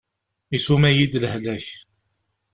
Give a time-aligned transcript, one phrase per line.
[0.57, 1.65] Isuma-yi-d lehlak.